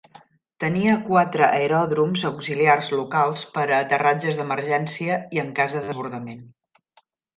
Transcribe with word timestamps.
Tenia 0.61 0.93
quatre 1.09 1.43
aeròdroms 1.57 2.23
auxiliars 2.29 2.89
locals 3.01 3.43
per 3.59 3.67
a 3.67 3.77
aterratges 3.83 4.41
d'emergència 4.41 5.19
i 5.39 5.43
en 5.45 5.53
cas 5.61 5.77
de 5.79 5.85
desbordament. 5.89 6.41